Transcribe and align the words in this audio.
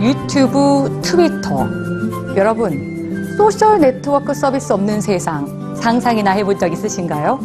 유튜브, 0.00 1.00
트위터. 1.02 1.66
여러분, 2.36 3.34
소셜 3.36 3.80
네트워크 3.80 4.32
서비스 4.32 4.72
없는 4.72 5.00
세상 5.00 5.74
상상이나 5.76 6.30
해본 6.30 6.58
적 6.58 6.72
있으신가요? 6.72 7.40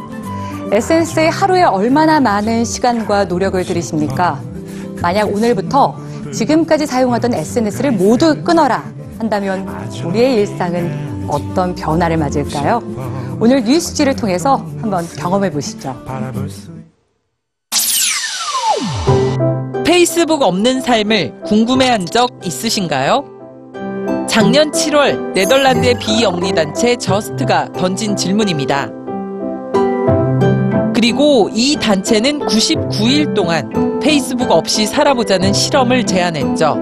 SNS에 0.71 1.29
하루에 1.29 1.63
얼마나 1.63 2.19
많은 2.19 2.63
시간과 2.63 3.25
노력을 3.25 3.63
들이십니까? 3.63 4.39
만약 5.01 5.33
오늘부터 5.33 5.95
지금까지 6.31 6.85
사용하던 6.85 7.33
SNS를 7.33 7.91
모두 7.91 8.43
끊어라 8.43 8.83
한다면 9.17 9.67
우리의 10.05 10.35
일상은 10.35 11.25
어떤 11.27 11.73
변화를 11.73 12.17
맞을까요? 12.17 12.83
오늘 13.39 13.63
뉴스G를 13.63 14.15
통해서 14.15 14.57
한번 14.79 15.07
경험해 15.17 15.49
보시죠. 15.51 15.95
페이스북 19.99 20.43
없는 20.43 20.79
삶을 20.79 21.41
궁금해한 21.43 22.05
적 22.05 22.29
있으신가요? 22.45 23.25
작년 24.29 24.71
7월 24.71 25.33
네덜란드의 25.33 25.99
비영리단체 25.99 26.95
저스트가 26.95 27.73
던진 27.73 28.15
질문입니다. 28.15 28.89
그리고 30.95 31.49
이 31.53 31.75
단체는 31.75 32.39
99일 32.39 33.33
동안 33.35 33.99
페이스북 33.99 34.51
없이 34.51 34.85
살아보자는 34.85 35.51
실험을 35.51 36.05
제안했죠. 36.05 36.77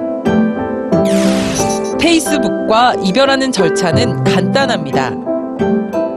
페이스북과 2.00 2.98
이별하는 3.04 3.52
절차는 3.52 4.26
간단합니다. 4.26 5.10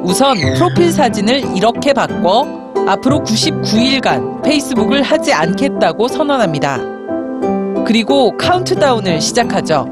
우선 0.03 0.37
프로필 0.55 0.93
사진을 0.93 1.57
이렇게 1.57 1.95
바꿔 1.95 2.47
앞으로 2.87 3.21
99일간 3.21 4.43
페이스북을 4.43 5.03
하지 5.03 5.33
않겠다고 5.33 6.09
선언합니다. 6.09 7.00
그리고 7.91 8.37
카운트다운을 8.37 9.21
시작하죠. 9.21 9.85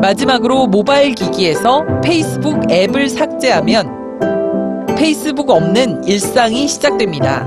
마지막으로 0.00 0.66
모바일 0.66 1.14
기기에서 1.14 1.84
페이스북 2.02 2.68
앱을 2.68 3.08
삭제하면 3.08 4.18
페이스북 4.98 5.50
없는 5.50 6.02
일상이 6.02 6.66
시작됩니다. 6.66 7.46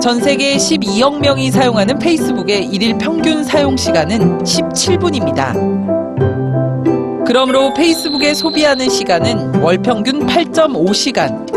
전 0.00 0.20
세계 0.20 0.54
12억 0.56 1.18
명이 1.18 1.50
사용하는 1.50 1.98
페이스북의 1.98 2.66
일일 2.66 2.98
평균 2.98 3.42
사용 3.42 3.76
시간은 3.76 4.44
17분입니다. 4.44 5.54
그러므로 7.26 7.74
페이스북에 7.74 8.32
소비하는 8.34 8.88
시간은 8.88 9.56
월 9.56 9.78
평균 9.78 10.24
8.5시간, 10.24 11.50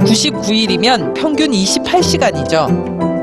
99일이면 0.00 1.14
평균 1.14 1.52
28시간이죠. 1.52 3.13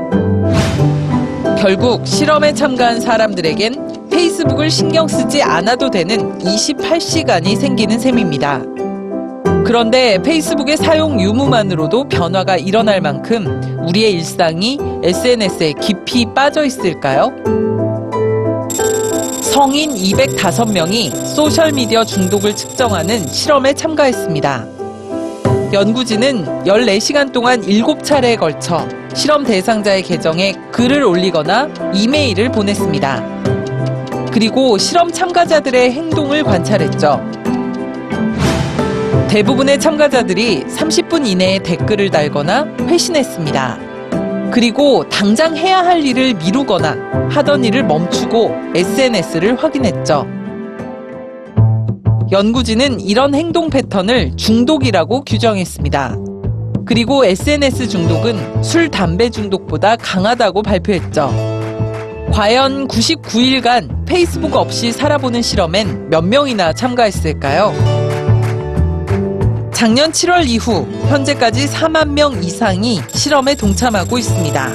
결국 1.62 2.04
실험에 2.04 2.52
참가한 2.54 3.00
사람들에겐 3.00 4.08
페이스북을 4.10 4.68
신경 4.68 5.06
쓰지 5.06 5.44
않아도 5.44 5.90
되는 5.90 6.36
28시간이 6.40 7.56
생기는 7.56 8.00
셈입니다. 8.00 8.62
그런데 9.64 10.20
페이스북의 10.20 10.76
사용 10.76 11.20
유무만으로도 11.20 12.08
변화가 12.08 12.56
일어날 12.56 13.00
만큼 13.00 13.46
우리의 13.86 14.12
일상이 14.12 14.76
SNS에 15.04 15.74
깊이 15.80 16.26
빠져 16.34 16.64
있을까요? 16.64 17.30
성인 19.40 19.92
205명이 19.94 21.14
소셜미디어 21.26 22.04
중독을 22.04 22.56
측정하는 22.56 23.24
실험에 23.28 23.72
참가했습니다. 23.72 24.81
연구진은 25.72 26.64
14시간 26.64 27.32
동안 27.32 27.62
7차례에 27.62 28.38
걸쳐 28.38 28.86
실험 29.14 29.42
대상자의 29.42 30.02
계정에 30.02 30.52
글을 30.70 31.02
올리거나 31.02 31.70
이메일을 31.94 32.52
보냈습니다. 32.52 34.28
그리고 34.30 34.76
실험 34.76 35.10
참가자들의 35.10 35.92
행동을 35.92 36.42
관찰했죠. 36.44 37.26
대부분의 39.30 39.80
참가자들이 39.80 40.64
30분 40.64 41.26
이내에 41.26 41.58
댓글을 41.60 42.10
달거나 42.10 42.66
회신했습니다. 42.80 44.50
그리고 44.52 45.08
당장 45.08 45.56
해야 45.56 45.78
할 45.78 46.04
일을 46.04 46.34
미루거나 46.34 47.30
하던 47.30 47.64
일을 47.64 47.84
멈추고 47.84 48.54
SNS를 48.74 49.56
확인했죠. 49.56 50.41
연구진은 52.32 53.00
이런 53.02 53.34
행동 53.34 53.68
패턴을 53.68 54.38
중독이라고 54.38 55.22
규정했습니다. 55.24 56.16
그리고 56.86 57.26
SNS 57.26 57.88
중독은 57.88 58.62
술, 58.64 58.90
담배 58.90 59.28
중독보다 59.28 59.96
강하다고 59.96 60.62
발표했죠. 60.62 61.30
과연 62.32 62.88
99일간 62.88 64.06
페이스북 64.06 64.56
없이 64.56 64.92
살아보는 64.92 65.42
실험엔 65.42 66.08
몇 66.08 66.22
명이나 66.24 66.72
참가했을까요? 66.72 67.74
작년 69.74 70.10
7월 70.10 70.46
이후 70.46 70.86
현재까지 71.10 71.66
4만 71.66 72.12
명 72.12 72.42
이상이 72.42 73.02
실험에 73.08 73.54
동참하고 73.54 74.16
있습니다. 74.16 74.70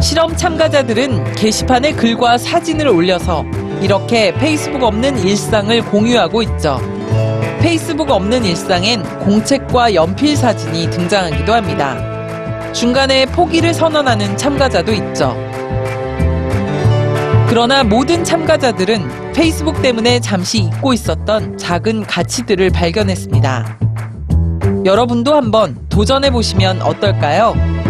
실험 0.00 0.36
참가자들은 0.36 1.34
게시판에 1.34 1.94
글과 1.94 2.38
사진을 2.38 2.86
올려서 2.86 3.44
이렇게 3.82 4.32
페이스북 4.32 4.84
없는 4.84 5.18
일상을 5.18 5.84
공유하고 5.86 6.40
있죠. 6.42 6.78
페이스북 7.60 8.10
없는 8.10 8.44
일상엔 8.44 9.02
공책과 9.18 9.94
연필 9.94 10.36
사진이 10.36 10.88
등장하기도 10.90 11.52
합니다. 11.52 12.72
중간에 12.72 13.26
포기를 13.26 13.74
선언하는 13.74 14.36
참가자도 14.36 14.92
있죠. 14.92 15.36
그러나 17.48 17.82
모든 17.82 18.22
참가자들은 18.22 19.32
페이스북 19.32 19.82
때문에 19.82 20.20
잠시 20.20 20.58
잊고 20.58 20.92
있었던 20.92 21.58
작은 21.58 22.06
가치들을 22.06 22.70
발견했습니다. 22.70 23.78
여러분도 24.84 25.34
한번 25.34 25.76
도전해 25.88 26.30
보시면 26.30 26.82
어떨까요? 26.82 27.81